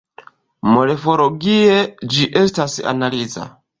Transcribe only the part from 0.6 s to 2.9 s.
Morfologie, ĝi estas